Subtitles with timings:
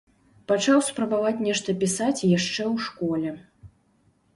[0.51, 3.41] Пачаў спрабаваць нешта пісаць яшчэ ў школе.